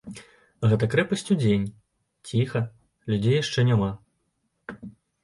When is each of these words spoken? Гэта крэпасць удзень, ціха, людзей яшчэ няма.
Гэта 0.69 0.87
крэпасць 0.93 1.23
удзень, 1.35 1.67
ціха, 2.29 2.61
людзей 3.13 3.37
яшчэ 3.43 3.67
няма. 3.69 3.91